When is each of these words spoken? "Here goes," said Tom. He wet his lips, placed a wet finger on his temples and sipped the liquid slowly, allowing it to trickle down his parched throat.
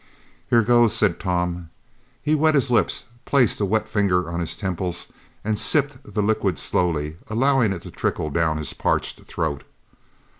"Here 0.49 0.63
goes," 0.63 0.95
said 0.95 1.19
Tom. 1.19 1.69
He 2.23 2.33
wet 2.33 2.55
his 2.55 2.71
lips, 2.71 3.03
placed 3.25 3.59
a 3.59 3.65
wet 3.65 3.87
finger 3.87 4.31
on 4.31 4.39
his 4.39 4.55
temples 4.55 5.13
and 5.43 5.59
sipped 5.59 5.97
the 6.15 6.23
liquid 6.23 6.57
slowly, 6.57 7.17
allowing 7.27 7.71
it 7.71 7.83
to 7.83 7.91
trickle 7.91 8.31
down 8.31 8.57
his 8.57 8.73
parched 8.73 9.21
throat. 9.25 9.63